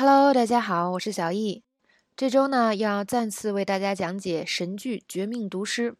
[0.00, 1.64] Hello，大家好，我是小易。
[2.16, 5.90] 这周呢，要再次为大家讲解神剧《绝命毒师》。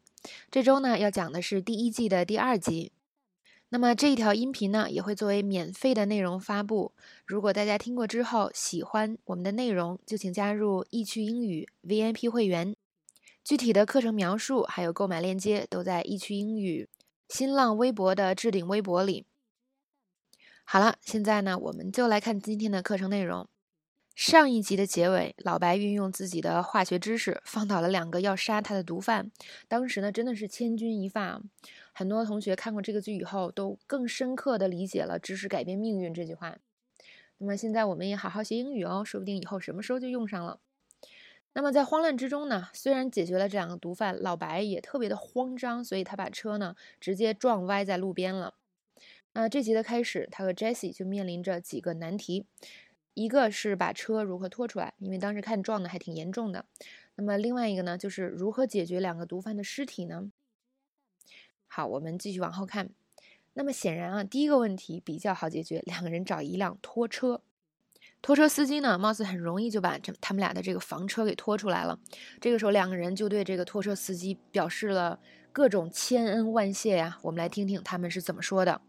[0.53, 2.93] 这周呢，要讲的是第一季的第二集。
[3.71, 6.93] 那么这一条音频呢，也会作为免费的内容发布。
[7.27, 12.77] 如果大家听过之后喜欢我们的内容，就请加入易趣英语 VIP 会员。
[13.43, 16.89] 具体的课程描述还有购买链接都在易趣英语
[17.29, 19.27] 新浪微博的置顶微博里。
[20.63, 23.49] 好了，现在呢，我们就来看今天的课程内容。
[24.19, 29.31] 上一集的结尾，老白运用自己的化学知识，放倒了两个要杀他的毒贩。
[29.69, 31.41] 当时呢，真的是千钧一发。
[31.93, 36.59] 很多同学看过这个剧以后，都更深刻的理解了“知识改变命运”这句话。
[37.37, 40.59] 那么现在我们也好好学英语哦，说不定以后什么时候就用上了。
[41.53, 48.55] 那么在慌乱之中呢，虽然解决了这两个毒贩，老白也特别的慌张，所以他把车呢直接撞歪在路边了。
[49.35, 52.47] 那这集的开始，他和 Jessie 就面临着几个难题，
[53.19, 56.65] 一个是把车如何拖出来，因为当时看撞的还挺严重的。
[57.17, 60.31] 那么另外一个呢，就是如何解决两个毒贩的尸体呢？
[61.67, 62.91] 好，我们继续往后看。
[63.55, 67.43] 那么显然啊，第一个问题比较好解决，两个人找一辆拖车。
[68.23, 71.99] 拖车司机呢，貌似很容易就把这他们俩的这个房车给拖出来了。
[72.41, 75.19] 这个时候，两个人就对这个拖车司机表示了
[75.51, 77.19] 各种千恩万谢呀。
[77.23, 78.81] 我们来听听他们是怎么说的。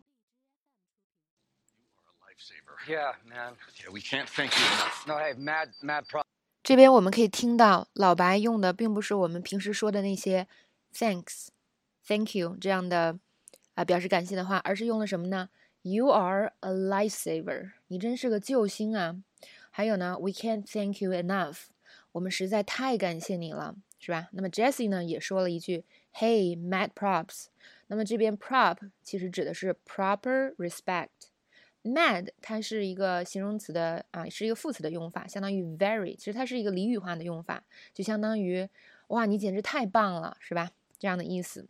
[6.62, 10.46] 这边我们可以听到老白用的并不是我们平时说的那些
[10.92, 13.18] “thanks”、“thank you” 这样的
[13.74, 15.48] 啊表示感谢的话，而是用了什么呢？
[15.82, 19.16] You are a lifesaver，你真是个救星啊！
[19.70, 21.64] 还有呢，We can't thank you enough，
[22.12, 24.28] 我们实在太感谢你了，是吧？
[24.32, 27.46] 那么 Jesse 呢也说了一句，Hey mad props。
[27.88, 31.08] 那么这边 prop 其实指的是 proper respect。
[31.83, 37.63] Mad 它是一个形容词的啊，是一个副词的用法，相当于 very，其实它是一个俚语化的用法，
[37.93, 38.67] 就相当于
[39.07, 40.71] 哇，你简直太棒了，是吧？
[40.97, 41.67] 这样的意思。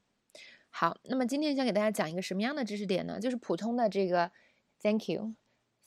[0.72, 3.20] 好，那么今天想给大家讲一个什么样的知识点呢？
[3.20, 4.32] 就是普通的这个
[4.82, 5.34] thank you、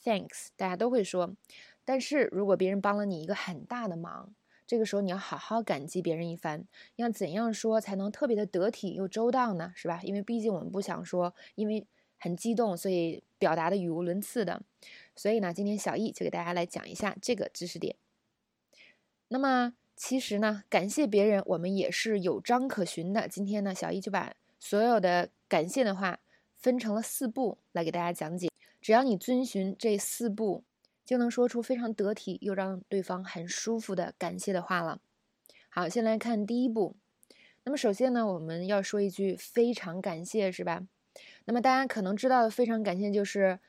[0.02, 1.36] thanks，大家都会说。
[1.84, 4.34] 但是如果别人帮了你一个很大的忙，
[4.66, 6.64] 这个时候你要好好感激别人一番。
[6.96, 9.72] 要怎样说才能特别的得体又周到呢？
[9.74, 10.00] 是吧？
[10.02, 11.86] 因为毕竟我们不想说，因为
[12.22, 14.62] 很激动，所以表达的语无伦次的。
[15.16, 17.96] 所以呢，今天小易就给大家来讲一下这个知识点。
[19.28, 23.26] 那么其实呢，感谢别人我们也是有章可循的。
[23.26, 24.34] 今天呢，小易就把。
[24.64, 26.20] 所有的感谢的话
[26.56, 28.48] 分成了四步来给大家讲解，
[28.80, 30.62] 只要你遵循这四步，
[31.04, 35.00] 就能说出非常得体又让对方很舒服的感谢的话了。
[35.68, 36.94] 好，先来看第一步。
[37.64, 40.86] 那么首先呢，我们要说一句非常感谢，是吧？
[41.45, 43.59] 那么大家可能知道的非常感谢就是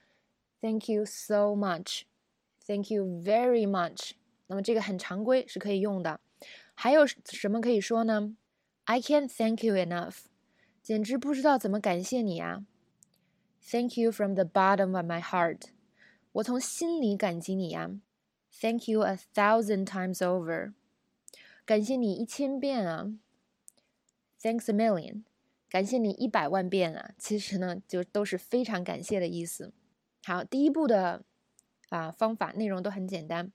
[0.61, 4.13] Thank you so much，Thank you very much。
[4.47, 6.21] 那么这个很常规是可以用的。
[6.75, 8.37] 还有什么可以说呢？
[8.85, 10.27] I can't thank you enough。
[10.83, 12.65] 简直不知道怎么感谢你啊！
[13.71, 15.65] Thank you from the bottom of my heart，
[16.33, 17.91] 我从心里感激你呀！
[18.59, 20.73] Thank you a thousand times over，
[21.67, 23.13] 感谢你一千遍啊！
[24.41, 25.25] Thanks a million，
[25.74, 27.16] 感谢你一百万遍啊！
[27.18, 29.74] 其实呢，就都是非常感谢的意思。
[30.24, 31.24] 好，第一步的
[31.90, 33.52] 啊方法内容都很简单，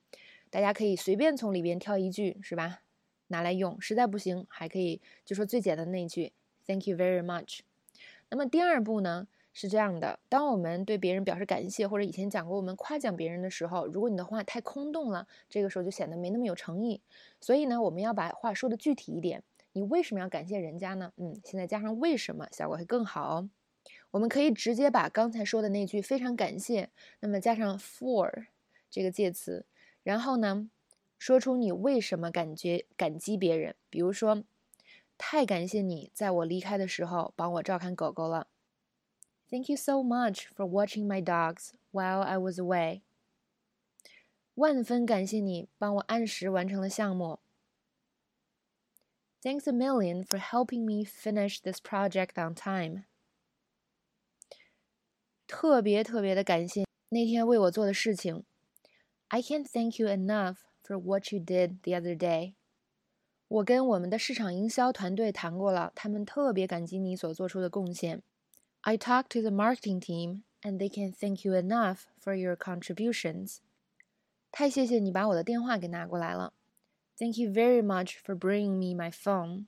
[0.51, 2.81] 大家可以随便从里边挑一句，是吧？
[3.29, 6.33] 拿来用，实在不行还可以就说最简单的那句。
[6.67, 7.61] Thank you very much。
[8.31, 17.01] 那么第二步呢是这样的：当我们对别人表示感谢，或者以前讲过我们夸奖别人的时候，如果你的话太空洞了，这个时候就显得没那么有诚意。
[17.41, 19.45] 所以呢，我们要把话说的具体一点。
[19.73, 21.13] 你为什么要感谢人家呢？
[21.17, 23.51] 嗯，现在加上为什么，效果会更好哦。
[24.11, 26.91] 我们可以直接把刚才说的那句非常感谢，
[27.21, 28.47] 那么加上 for
[28.91, 29.67] 这个介词，
[30.03, 30.71] 然后呢，
[31.19, 34.45] 说出你为什么感觉感激别人，比如说。
[35.21, 38.47] 太感谢你在我离开的时候帮我照看狗狗了。
[39.51, 43.01] Thank you so much for watching my dogs while I was away。
[44.55, 47.41] 万分感谢你帮我按时完成了项目。
[49.42, 53.04] Thanks a million for helping me finish this project on time。
[55.48, 58.44] 特别特别的感谢那天为我做的事情。
[59.28, 62.56] I can't thank you enough for what you did the other day。
[63.48, 68.24] 我跟我们的市场营销团队谈过了，他们特别感激你所做出的贡献。
[68.82, 73.58] I talked to the marketing team, and they can't thank you enough for your contributions.
[74.52, 76.54] 太谢谢你把我的电话给拿过来了。
[77.19, 79.67] Thank you very much for bringing me my phone.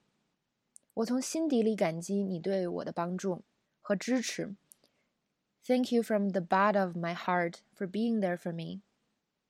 [0.94, 3.42] 我从心底里感激你对我的帮助
[3.80, 4.54] 和支持。
[5.66, 8.82] Thank you from the bottom of my heart for being there for me.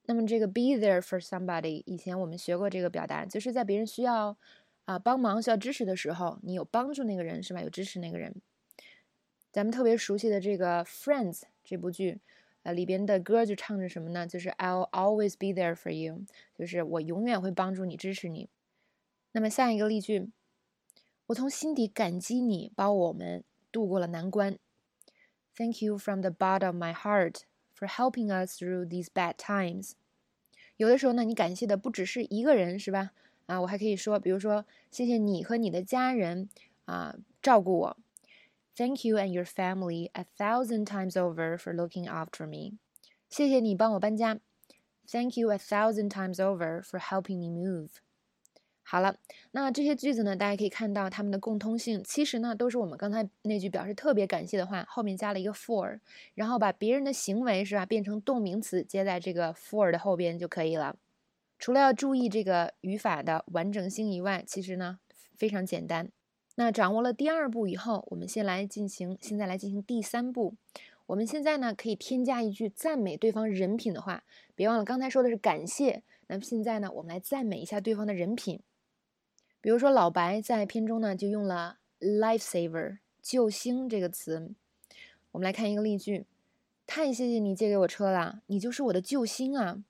[0.07, 4.39] 那么这个 be there for somebody，以前我们学过这个表达，就是在别人需要
[4.87, 7.61] 啊帮忙、需要支持的时候，你有帮助那个人是吧？
[7.61, 8.35] 有支持那个人。
[9.53, 12.21] 咱们特别熟悉的这个《Friends》这部剧，
[12.63, 14.27] 呃，里边的歌就唱着什么呢？
[14.27, 16.25] 就是 "I'll always be there for you"，
[16.59, 18.49] 就是我永远会帮助你、支持你。
[19.33, 20.31] 那么下一个例句，
[21.29, 24.59] 我从心底感激你帮我们度过了难关。
[25.57, 27.43] Thank you from the bottom of my heart
[27.75, 29.93] for helping us through these bad times.
[30.77, 33.13] 有的时候呢，你感谢的不只是一个人，是吧？
[33.47, 36.49] 啊，我还可以说，比如说，谢谢你和你的家人
[36.85, 37.97] 啊，照顾我。
[38.81, 42.79] Thank you and your family a thousand times over for looking after me.
[43.29, 44.39] 谢谢你帮我搬家。
[45.07, 47.91] Thank you a thousand times over for helping me move.
[48.83, 49.17] 好了，
[49.51, 56.01] 那这些句子呢，大家可以看到它们的共通性，其实呢，都是我们刚才那句表示特别感谢的话后面加了一个 for，
[56.33, 60.97] 然后把别人的行为是吧变成动名词接在这个 for 的后边就可以了。
[61.59, 65.01] 除了要注意这个语法的完整性以外，其实呢
[65.37, 66.11] 非常简单。
[66.61, 70.57] 那掌握了第二步以后，我们先来进行，现在来进行第三步。
[71.07, 74.25] 我们现在呢可以添加一句赞美对方人品的话，
[74.55, 78.61] 别忘了刚才说的是感谢，那么现在呢我们来赞美一下对方的人品。
[79.63, 84.53] 比如说，老白在片中呢就用了 “lifesaver” 救星这个词。
[85.31, 86.27] 我们来看一个例句：
[86.87, 89.83] 太谢谢你借给我车了，你就是我的救星啊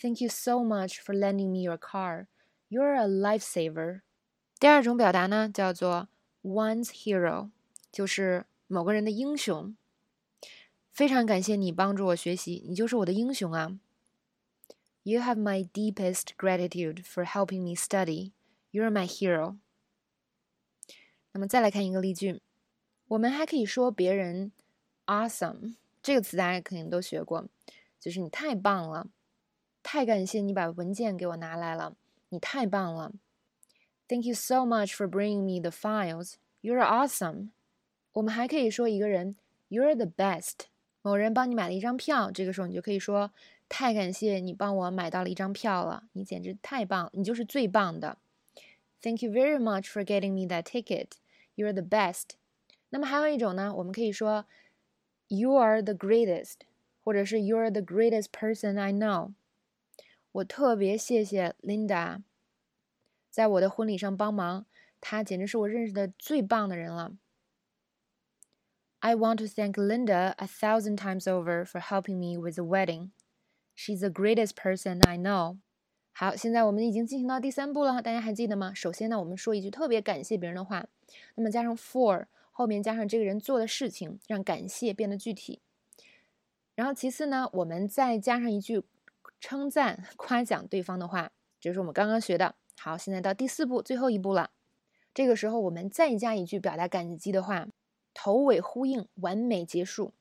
[0.00, 2.28] ！Thank you so much for lending me your car.
[2.70, 4.00] You're a lifesaver.
[4.58, 6.08] 第二种表达呢叫做
[6.42, 7.50] “one's hero”，
[7.92, 9.76] 就是某个人的英雄。
[10.92, 13.78] 非常感谢你帮助我学习，你就是我的英雄啊
[15.04, 18.32] ！You have my deepest gratitude for helping me study.
[18.72, 19.58] You're my hero。
[21.30, 22.42] 那么再来看一个例句，
[23.06, 24.50] 我们还可以说别人
[25.06, 27.46] awesome 这个词，大家肯定都学过，
[28.00, 29.06] 就是你太棒了，
[29.84, 31.94] 太感谢你把文件给我拿来了，
[32.30, 33.12] 你太棒了。
[34.07, 36.35] Thank you so much for bringing me the files.
[36.61, 37.49] You're awesome。
[38.13, 39.35] 我们还可以说一个人
[39.69, 40.67] You're the best。
[41.01, 43.31] 某人帮你买了一张票，这个时候你就可以说
[43.67, 48.17] 太感谢你帮我买到了一张票了，你简直太棒，你就是最棒的。
[49.01, 51.07] Thank you very much for getting me that ticket.
[51.55, 52.35] You're the best.
[52.89, 54.45] 那么还有一种呢，我们可以说
[55.27, 56.59] You are the greatest，
[57.03, 59.33] 或者是 You're the greatest person I know。
[60.31, 62.21] 我特别谢谢 Linda，
[63.38, 64.66] 在我的婚礼上帮忙，
[65.00, 67.12] 他简直是我认识的最棒的人了。
[68.98, 73.10] I want to thank Linda a thousand times over for helping me with the wedding.
[73.76, 75.58] She's the greatest person I know.
[76.10, 78.74] 好，现在我们已经进行到第三步了，大家还记得吗？
[78.74, 80.88] 首先呢，我们说一句特别感谢别人的话，
[81.36, 85.62] 那么加上 for 后面加上这个人做的事情，让感谢变得具体。
[86.74, 88.82] 然后其次呢，我们再加上一句
[89.38, 91.30] 称赞、夸奖对方的话，
[91.60, 92.56] 就是我们刚刚学的。
[92.80, 94.50] 好，现在到第四步，最后一步了。
[95.12, 97.66] 这个时候我们再加一句表达感激的话，
[98.14, 100.12] 头尾呼应，完美结束。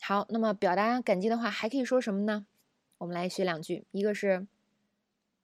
[0.00, 2.46] 好，那么表达感激的话还可以说什么呢？
[2.98, 4.46] 我们来学两句，一个是。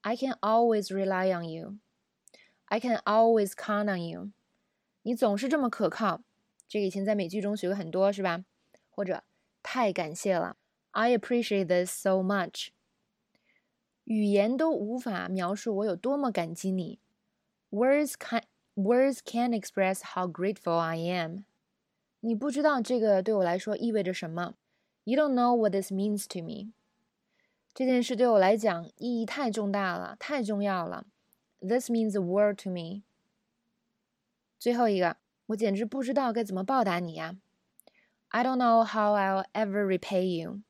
[0.02, 1.76] I can always rely on you.
[2.64, 4.30] I can always count on you.
[5.02, 6.22] 你总是这么可靠。
[6.66, 8.44] 这个以前在美剧中学过很多，是吧？
[8.88, 9.24] 或者
[9.62, 10.56] 太感谢了。
[10.92, 12.68] I appreciate this so much.
[14.09, 16.99] 语言都无法描述我有多么感激你。
[17.71, 18.43] Words can
[18.75, 21.45] words can't express how grateful I am.
[22.19, 24.55] 你不知道这个对我来说意味着什么。
[25.03, 26.73] You don't know what this means to me.
[27.73, 31.05] 这件事对我来讲意义太重大了，太重要了。
[31.59, 33.03] This means the world to me。
[34.57, 37.35] 最后一个，我简直不知道该怎么报答你呀。
[38.29, 40.61] I don't know how I'll ever repay you。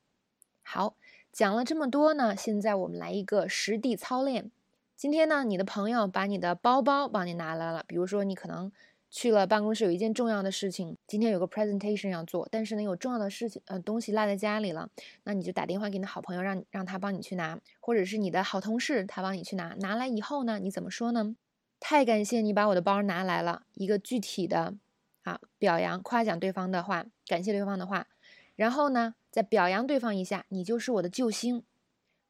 [0.62, 0.96] 好，
[1.31, 4.51] 讲了这么多呢，现在我们来一个实地操练。
[4.95, 8.71] 今天呢，你的朋友把你的包包帮你拿来了，比如说你可能。
[9.13, 14.87] 去了办公室有一件重要的事情，今天有个 presentation 要做，但是呢有重要的事情，呃东西落在家里了，
[15.25, 19.75] 那你就打电话给你的好朋友，让让他帮你去拿，或者是你的好同事，他帮你去拿。
[19.81, 21.35] 拿来以后呢，你怎么说呢？
[21.81, 24.75] 太感谢你把我的包拿来了，一个具体的，
[25.23, 28.07] 啊表扬夸奖对方的话，感谢对方的话，
[28.55, 31.62] 然后呢再表扬对方一下，你就是我的救星，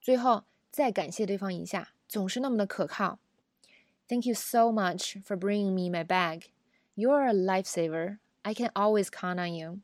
[0.00, 3.18] 最后再感谢对方一下，总是那么的可靠。
[4.08, 6.44] Thank you so much for bringing me my bag.
[6.94, 8.18] You're a lifesaver.
[8.42, 9.80] I can always count on you.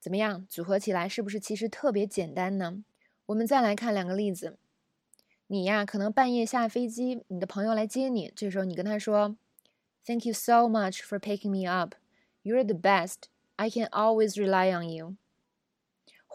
[0.00, 0.46] 怎么样？
[0.48, 2.82] 组合起来是不是其实特别简单呢？
[3.26, 4.58] 我们再来看两个例子。
[5.46, 9.36] 你呀，可能半夜下飞机，你的朋友来接你，这时候你跟他说：“
[10.04, 11.94] Thank you so much for picking me up.
[12.42, 13.28] You're the best.
[13.54, 15.16] I can always rely on you.”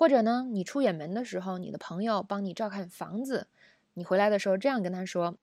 [0.01, 3.48] 或者呢，你出远门的时候，你的朋友帮你照看房子，
[3.96, 5.38] 你回来的时候这样跟他说：“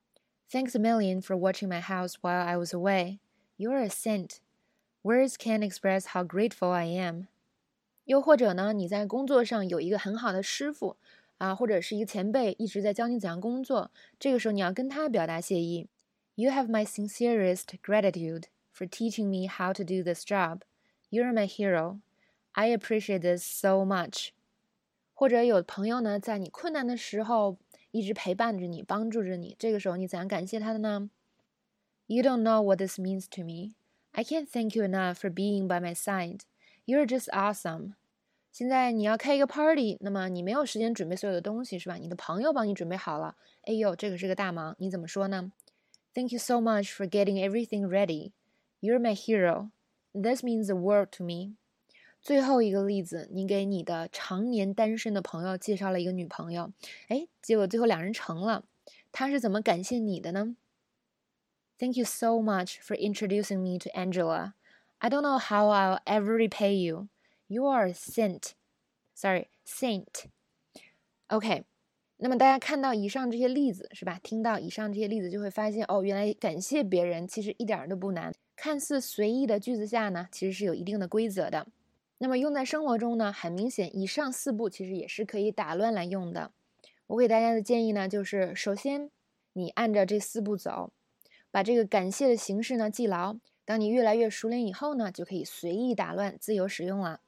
[0.50, 3.18] Thanks a million for watching my house while I was away.
[3.56, 4.36] You're a saint.
[5.02, 7.26] Words can't express how grateful I am.”
[8.04, 10.96] 又或者呢，你在工作上有一个很好的师傅
[11.38, 15.88] 啊，或者是一个前辈一直在教你怎样工作，这个时候你要跟他表达谢意。
[16.36, 20.60] You have my sincerest gratitude for teaching me how to do this job.
[21.10, 22.00] You're my hero.
[22.52, 24.28] I appreciate this so much.
[25.18, 27.56] 或者有朋友呢，在你困难的时候
[27.90, 31.10] 一直陪伴着你，帮助着你，这个时候你怎样感谢他的呢？
[32.06, 33.74] You don't know what this means to me.
[34.12, 36.40] I can't thank you enough for being by my side.
[36.86, 37.94] You're just awesome.
[38.52, 41.96] 现在你要开一个 party，那么你没有时间准备所有的东西，是吧？
[41.96, 43.36] 你的朋友帮你准备好了。
[43.62, 45.50] 哎呦，这个是个大忙，你怎么说呢？
[46.14, 48.32] Thank you so much for getting everything ready.
[48.80, 49.70] You're my hero.
[50.12, 51.54] This means the world to me.
[52.21, 56.71] 最后一个例子，你给你的常年单身的朋友介绍了一个女朋友，
[57.07, 58.65] 哎，结果最后两人成了，
[59.11, 60.55] 他是怎么感谢你的呢
[61.77, 64.53] ？Thank you so much for introducing me to Angela.
[64.97, 67.07] I don't know how I'll ever repay you.
[67.47, 68.51] You are saint.
[69.15, 70.25] Sorry, saint.
[71.27, 71.63] OK，
[72.17, 74.19] 那么大家看到以上这些例子是吧？
[74.21, 78.35] 听到以上这些例子，就会发现哦，原来感谢别人其实一点都不难。
[78.57, 81.65] 看似随意的句子下呢，其实是有一定的规则的。
[82.19, 86.51] 那么用在生活中呢，很明显，以上四步其实也是可以打乱来用的。
[87.07, 89.09] 我给大家的建议呢，就是首先
[89.53, 90.91] 你按照这四步走，
[91.49, 93.37] 把这个感谢的形式呢记牢。
[93.63, 97.21] 当你越来越熟练以后呢，就可以随意打乱，自由使用了。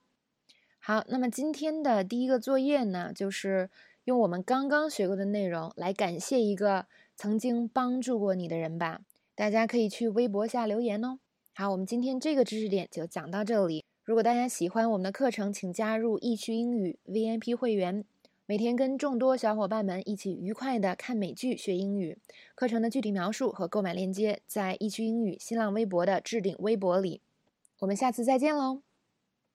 [0.80, 3.70] 好，那么今天的第一个作业呢，就是
[4.04, 9.02] 用我们刚刚学过的内容来感谢一个曾经帮助过你的人吧。
[9.36, 11.20] 大家可以去微博下留言哦。
[11.54, 13.86] 好，我们今天这个知识点就讲到这里。
[14.04, 18.04] 如果大家喜欢我们的课程，请加入易趣英语 VIP 会员，
[18.48, 22.18] 每天跟众多小伙伴们一起愉快的看美剧学英语。
[22.56, 27.22] 课程的具体描述和购买链接在易趣英语新浪微博的置顶微博里。
[27.80, 28.82] 我们下次再见喽！